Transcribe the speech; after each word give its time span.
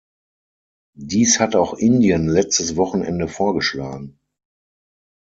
Dies 0.97 1.39
hat 1.39 1.55
auch 1.55 1.75
Indien 1.75 2.27
letztes 2.27 2.75
Wochenende 2.75 3.27
vorgeschlagen. 3.27 4.17